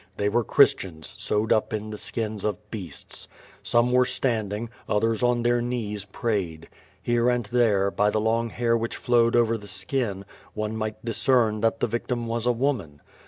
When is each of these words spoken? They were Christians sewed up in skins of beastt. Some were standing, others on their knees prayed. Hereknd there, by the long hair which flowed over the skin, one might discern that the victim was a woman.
They 0.17 0.29
were 0.29 0.43
Christians 0.43 1.05
sewed 1.07 1.53
up 1.53 1.71
in 1.73 1.95
skins 1.95 2.43
of 2.43 2.71
beastt. 2.71 3.27
Some 3.61 3.91
were 3.91 4.03
standing, 4.07 4.71
others 4.89 5.21
on 5.21 5.43
their 5.43 5.61
knees 5.61 6.05
prayed. 6.05 6.69
Hereknd 7.05 7.49
there, 7.51 7.91
by 7.91 8.09
the 8.09 8.19
long 8.19 8.49
hair 8.49 8.75
which 8.75 8.95
flowed 8.97 9.35
over 9.35 9.59
the 9.59 9.67
skin, 9.67 10.25
one 10.55 10.75
might 10.75 11.05
discern 11.05 11.61
that 11.61 11.81
the 11.81 11.85
victim 11.87 12.25
was 12.25 12.47
a 12.47 12.51
woman. 12.51 12.99